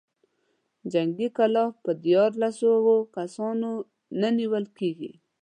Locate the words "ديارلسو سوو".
2.03-2.95